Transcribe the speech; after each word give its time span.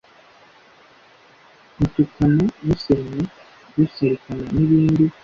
rutukana, 1.77 2.45
rusebanya, 2.65 3.29
rusarikana 3.75 4.43
n’ibindi. 4.55 5.03